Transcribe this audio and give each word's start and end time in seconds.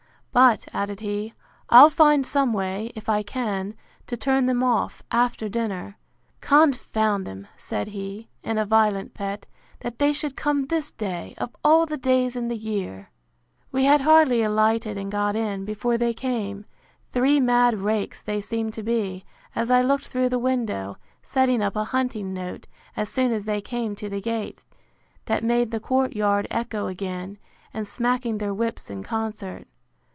But, 0.33 0.65
added 0.73 1.01
he, 1.01 1.33
I'll 1.69 1.89
find 1.89 2.25
some 2.25 2.53
way, 2.53 2.93
if 2.95 3.09
I 3.09 3.21
can, 3.21 3.75
to 4.07 4.15
turn 4.15 4.45
them 4.45 4.63
off, 4.63 5.03
after 5.11 5.49
dinner.—Confound 5.49 7.27
them, 7.27 7.47
said 7.57 7.87
he, 7.89 8.29
in 8.41 8.57
a 8.57 8.65
violent 8.65 9.13
pet, 9.13 9.45
that 9.81 9.99
they 9.99 10.13
should 10.13 10.37
come 10.37 10.67
this 10.67 10.89
day, 10.89 11.35
of 11.37 11.53
all 11.65 11.85
the 11.85 11.97
days 11.97 12.37
in 12.37 12.47
the 12.47 12.55
year! 12.55 13.09
We 13.73 13.83
had 13.83 13.99
hardly 13.99 14.41
alighted, 14.41 14.97
and 14.97 15.11
got 15.11 15.35
in, 15.35 15.65
before 15.65 15.97
they 15.97 16.13
came: 16.13 16.63
Three 17.11 17.41
mad 17.41 17.79
rakes 17.81 18.21
they 18.21 18.39
seemed 18.39 18.73
to 18.75 18.83
be, 18.83 19.25
as 19.53 19.69
I 19.69 19.81
looked 19.81 20.07
through 20.07 20.29
the 20.29 20.39
window, 20.39 20.95
setting 21.21 21.61
up 21.61 21.75
a 21.75 21.83
hunting 21.83 22.33
note, 22.33 22.67
as 22.95 23.09
soon 23.09 23.33
as 23.33 23.43
they 23.43 23.59
came 23.59 23.95
to 23.95 24.07
the 24.07 24.21
gate, 24.21 24.61
that 25.25 25.43
made 25.43 25.71
the 25.71 25.81
court 25.81 26.15
yard 26.15 26.47
echo 26.49 26.87
again; 26.87 27.37
and 27.73 27.85
smacking 27.85 28.37
their 28.37 28.53
whips 28.53 28.89
in 28.89 29.03
concert. 29.03 29.67